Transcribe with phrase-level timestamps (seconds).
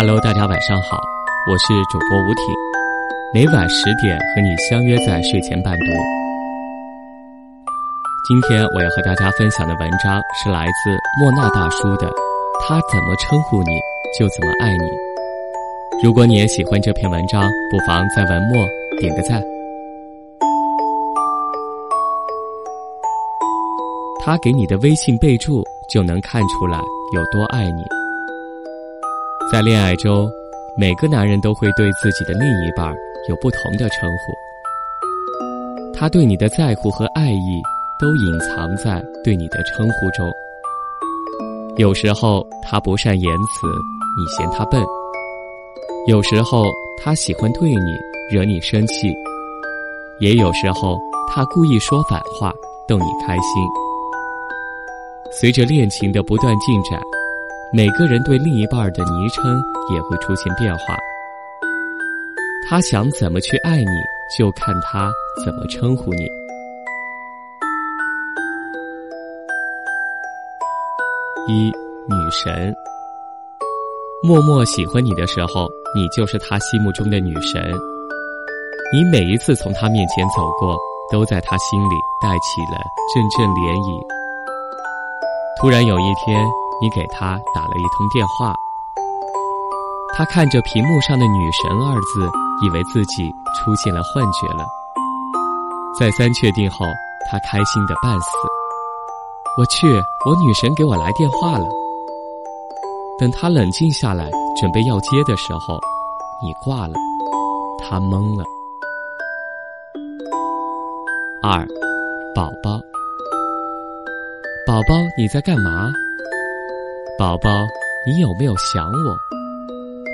[0.00, 0.96] Hello，大家晚上好，
[1.50, 2.44] 我是主播吴挺，
[3.34, 5.86] 每晚十点和你相约在睡前伴读。
[8.28, 12.06] 今天我要和大家分享的文章是来自莫那大叔的
[12.60, 13.70] 《他怎么称呼你
[14.16, 14.84] 就怎么爱你》。
[16.00, 18.64] 如果你也喜欢这篇文章，不妨在文末
[19.00, 19.42] 点个赞。
[24.24, 26.78] 他给你的微信备注就能看出来
[27.12, 27.97] 有多爱你。
[29.50, 30.30] 在恋爱中，
[30.76, 32.94] 每个男人都会对自己的另一半
[33.30, 35.96] 有不同的称呼。
[35.98, 37.62] 他对你的在乎和爱意
[37.98, 40.30] 都隐藏在对你的称呼中。
[41.78, 43.66] 有时候他不善言辞，
[44.18, 44.82] 你嫌他笨；
[46.06, 46.66] 有时候
[47.02, 47.98] 他喜欢对你，
[48.30, 49.08] 惹你生气；
[50.20, 52.52] 也有时候他故意说反话，
[52.86, 53.42] 逗你开心。
[55.40, 57.00] 随着恋情的不断进展。
[57.70, 59.62] 每个人对另一半的昵称
[59.92, 60.96] 也会出现变化。
[62.66, 63.84] 他想怎么去爱你，
[64.38, 65.12] 就看他
[65.44, 66.22] 怎么称呼你。
[71.46, 71.66] 一
[72.08, 72.74] 女神，
[74.22, 77.62] 默默喜欢你的时候，你就是他心目中的女神。
[78.94, 80.74] 你每一次从他面前走过，
[81.12, 82.80] 都在他心里带起了
[83.14, 84.06] 阵阵涟漪。
[85.60, 86.48] 突然有一天。
[86.80, 88.54] 你给他打了一通电话，
[90.16, 92.30] 他看着屏幕上的“女神”二字，
[92.64, 94.64] 以为自己出现了幻觉了。
[95.98, 96.86] 再三确定后，
[97.28, 98.28] 他开心的半死。
[99.58, 99.92] 我去，
[100.24, 101.66] 我女神给我来电话了。
[103.18, 105.76] 等他冷静下来，准备要接的时候，
[106.40, 106.94] 你挂了，
[107.78, 108.44] 他懵了。
[111.42, 111.66] 二，
[112.34, 112.78] 宝宝，
[114.64, 115.90] 宝宝，你在干嘛？
[117.18, 117.50] 宝宝，
[118.06, 119.18] 你有没有想我？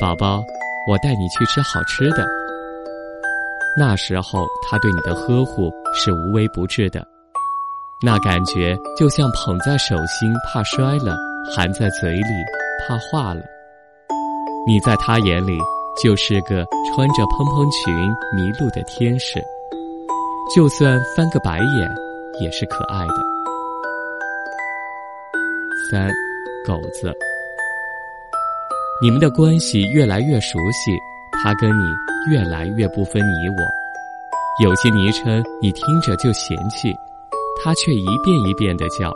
[0.00, 0.42] 宝宝，
[0.88, 2.26] 我带你去吃好吃的。
[3.78, 7.06] 那时候他对你的呵护是无微不至的，
[8.02, 11.16] 那感觉就像捧在手心怕摔了，
[11.54, 12.24] 含在嘴里
[12.80, 13.42] 怕化了。
[14.66, 15.56] 你在他眼里
[16.02, 16.66] 就是个
[16.96, 17.94] 穿着蓬蓬裙
[18.34, 19.40] 迷路的天使，
[20.52, 21.94] 就算翻个白眼
[22.40, 23.14] 也是可爱的。
[25.92, 26.10] 三。
[26.68, 27.10] 狗子，
[29.00, 30.92] 你们的关系越来越熟悉，
[31.42, 31.84] 他跟你
[32.30, 34.62] 越来越不分你我。
[34.62, 36.92] 有些昵称你听着就嫌弃，
[37.64, 39.10] 他却一遍一遍的叫。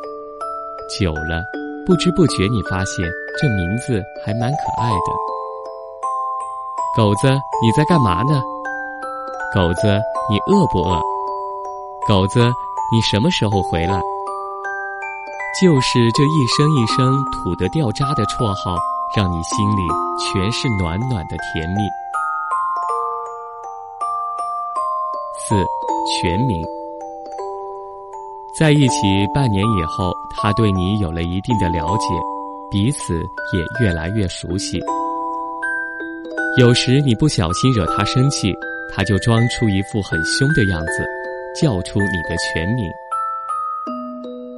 [0.98, 1.42] 久了，
[1.84, 3.06] 不知不觉你发现
[3.38, 5.12] 这名字还蛮可爱的。
[6.96, 7.28] 狗子，
[7.62, 8.42] 你在干嘛呢？
[9.54, 10.98] 狗子，你饿不饿？
[12.08, 12.41] 狗子，
[12.91, 14.00] 你什么时候回来？
[15.60, 18.74] 就是这一声一声吐得掉渣的绰号，
[19.14, 19.82] 让你心里
[20.18, 21.82] 全是暖暖的甜蜜。
[25.38, 25.54] 四
[26.20, 26.64] 全名，
[28.58, 32.06] 在一起半年以后，他对你有了一定的了解，
[32.70, 33.14] 彼此
[33.52, 34.80] 也越来越熟悉。
[36.58, 38.52] 有时你不小心惹他生气，
[38.91, 41.06] 他就装出一副很凶的样子，
[41.60, 42.91] 叫出你的全名。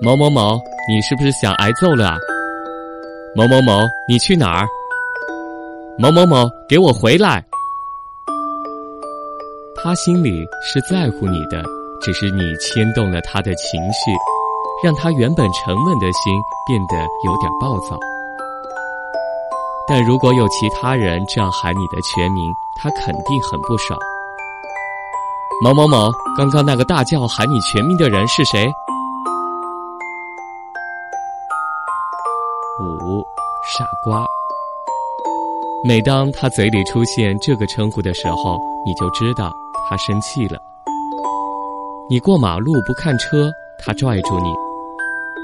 [0.02, 2.16] 某某某，你是不是想挨揍了啊？
[3.34, 4.66] 某某某，你去哪儿？
[5.98, 7.42] 某某某，给我回来！
[9.76, 11.62] 他心里是在乎你的，
[12.00, 14.10] 只是你牵动了他的情绪，
[14.82, 16.34] 让他原本沉稳的心
[16.66, 17.98] 变得有点暴躁。
[19.86, 23.98] 但如果有其他人这样喊你的全名，他肯定很不爽。
[25.62, 28.66] 某某某，刚刚那个大叫喊你全名的人是谁？
[34.04, 34.26] 瓜。
[35.82, 39.50] 每当他嘴里出现这个称呼的时候，你就知道
[39.88, 40.60] 他生气了。
[42.08, 44.52] 你过马路不看车，他拽住你，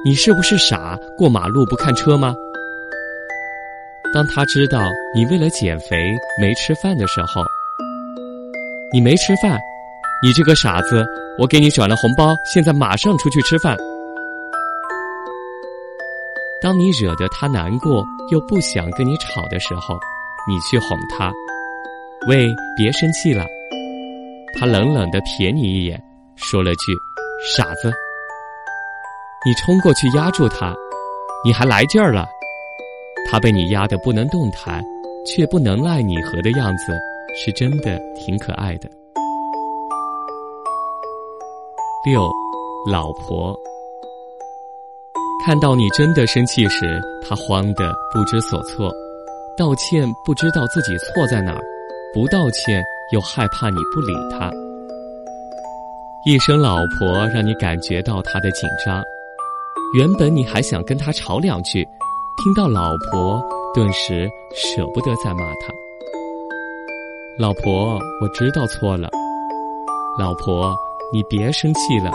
[0.04, 0.98] 你是不是傻？
[1.16, 2.34] 过马路不看车吗？
[4.12, 4.78] 当他知道
[5.15, 5.97] 你为了减肥
[6.39, 7.42] 没吃饭的时候，
[8.92, 9.59] 你没吃饭，
[10.22, 11.03] 你这个傻子，
[11.39, 13.74] 我给你转了红包，现在马上出去吃饭。
[16.62, 19.98] 当你惹得他难过又不想跟你吵的时候，
[20.47, 21.33] 你去哄他
[22.28, 22.47] ：“喂，
[22.77, 23.47] 别生气了。”
[24.59, 26.03] 他冷冷的瞥你一眼，
[26.36, 26.92] 说了句
[27.57, 27.91] ：“傻子。”
[29.47, 30.74] 你冲过去压住他，
[31.42, 32.27] 你还来劲儿了。
[33.30, 34.84] 他被你压得不能动弹，
[35.24, 36.98] 却不能赖你何的样子，
[37.34, 38.91] 是真的挺可爱的。
[42.04, 42.30] 六，
[42.86, 43.59] 老婆。
[45.45, 48.92] 看到你真的生气时，他慌得不知所措，
[49.57, 51.63] 道歉不知道自己错在哪儿，
[52.13, 52.83] 不道歉
[53.13, 54.51] 又害怕你不理他。
[56.27, 59.03] 一声“老婆”让你感觉到他的紧张，
[59.95, 61.83] 原本你还想跟他吵两句，
[62.37, 63.42] 听到“老婆”，
[63.75, 65.72] 顿时舍不得再骂他。
[67.39, 69.09] 老婆，我知道错了。
[70.19, 70.75] 老婆，
[71.15, 72.10] 你别生气了。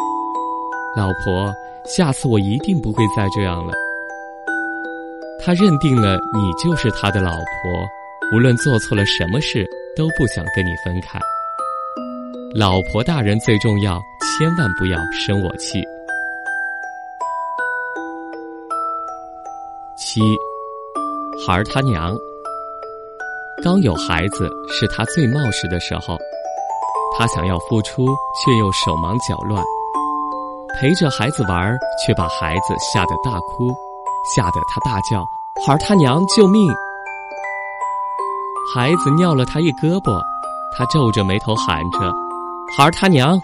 [0.96, 1.52] 老婆，
[1.88, 3.74] 下次我一定不会再这样了。
[5.40, 7.88] 他认定了你就是他的老婆，
[8.34, 9.66] 无论做错了什么事，
[9.96, 11.20] 都不想跟你分开。
[12.56, 15.84] 老婆大人最重要，千万不要生我气。
[19.98, 20.22] 七，
[21.46, 22.16] 孩儿他娘。
[23.64, 26.18] 刚有孩子是他最冒失的时候，
[27.18, 28.08] 他想要付出，
[28.44, 29.64] 却又手忙脚乱，
[30.78, 31.74] 陪着孩子玩，
[32.06, 33.74] 却把孩子吓得大哭，
[34.36, 35.26] 吓得他大叫
[35.66, 36.70] ：“孩儿他娘，救命！”
[38.76, 40.20] 孩子尿了他一胳膊，
[40.78, 42.00] 他皱着眉头喊着。
[42.76, 43.40] 孩儿他娘，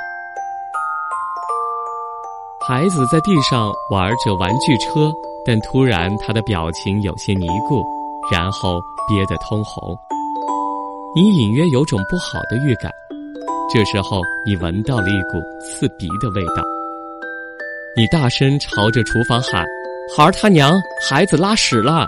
[2.68, 5.14] 孩子在地上玩着玩具车，
[5.46, 7.82] 但突然他的表情有些凝固，
[8.30, 9.98] 然后憋得通红。
[11.16, 12.92] 你隐约有种不好的预感，
[13.74, 16.62] 这时候你闻到了一股刺鼻的味道。
[17.94, 19.66] 你大声朝着厨房喊
[20.16, 22.08] ：“孩儿他娘，孩子拉屎了！”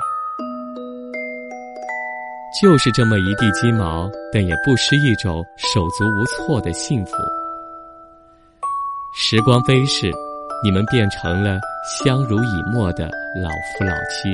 [2.61, 7.11] 就是这么一地鸡毛，但也不失一种手足无措的幸福。
[9.13, 10.09] 时光飞逝，
[10.63, 11.59] 你们变成了
[11.99, 13.03] 相濡以沫的
[13.41, 14.29] 老夫老妻。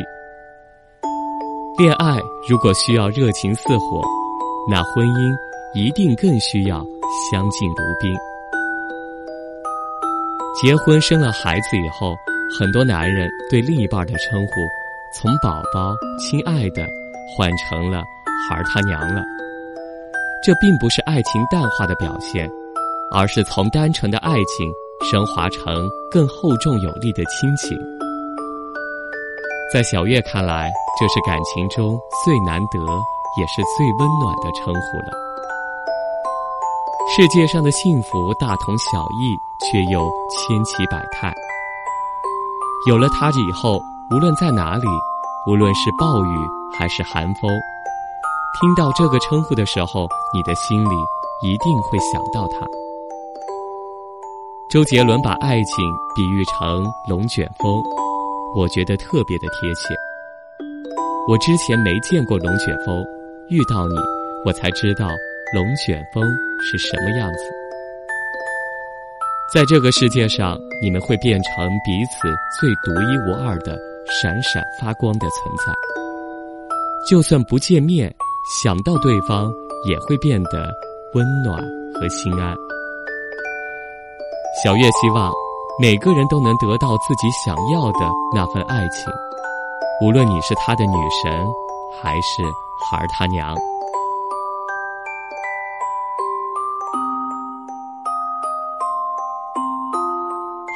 [1.80, 4.04] 恋爱如果需要热情似火，
[4.70, 5.36] 那婚姻
[5.74, 6.86] 一定更需要
[7.32, 8.16] 相敬如宾。
[10.62, 12.18] 结婚生了孩子以后，
[12.60, 14.54] 很多男人对另一半的称呼，
[15.14, 16.86] 从“宝宝”“亲爱的”。
[17.38, 18.04] 换成了
[18.50, 19.22] 孩儿他娘了，
[20.44, 22.50] 这并不是爱情淡化的表现，
[23.14, 24.70] 而是从单纯的爱情
[25.10, 27.78] 升华成更厚重有力的亲情。
[29.72, 32.80] 在小月看来，这是感情中最难得
[33.40, 35.29] 也是最温暖的称呼了。
[37.20, 41.34] 世界上的幸福大同小异，却又千奇百态。
[42.88, 43.78] 有了它以后，
[44.10, 44.88] 无论在哪里。
[45.46, 47.52] 无论是暴雨还是寒风，
[48.62, 50.96] 听到这个称呼的时候，你的心里
[51.44, 52.66] 一定会想到它。
[54.70, 55.84] 周杰伦把爱情
[56.16, 57.84] 比喻成龙卷风，
[58.56, 59.94] 我觉得特别的贴切。
[61.28, 63.04] 我之前没见过龙卷风，
[63.50, 63.96] 遇到你，
[64.46, 65.10] 我才知道
[65.54, 66.24] 龙卷风
[66.62, 67.44] 是什么样子。
[69.54, 72.28] 在这个世界上，你们会变成彼此
[72.60, 73.78] 最独一无二的。
[74.24, 75.72] 闪闪发光的存在，
[77.08, 78.12] 就算不见面，
[78.64, 79.52] 想到对方
[79.88, 80.68] 也会变得
[81.14, 81.62] 温暖
[81.94, 82.56] 和心安。
[84.64, 85.32] 小月希望
[85.80, 89.14] 每个人都能得到自己想要的那份爱情，
[90.02, 91.48] 无论你是他的女神，
[92.02, 92.42] 还是
[92.90, 93.56] 孩儿他娘。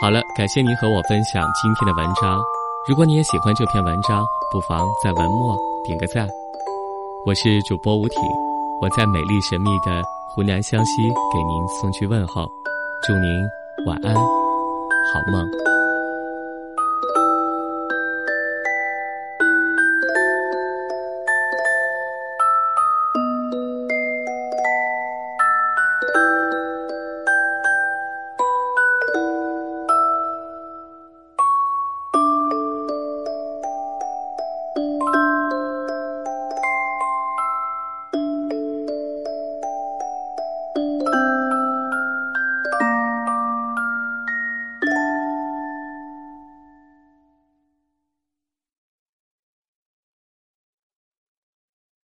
[0.04, 2.38] 好了，感谢您和我分享今天的文章。
[2.90, 5.56] 如果你也喜欢这篇文章，不妨在文末
[5.86, 6.28] 点个赞。
[7.26, 8.20] 我是主播吴挺，
[8.82, 10.04] 我在美丽神秘的
[10.36, 12.46] 湖南湘西给您送去问候，
[13.08, 13.30] 祝您
[13.86, 15.73] 晚安，好梦。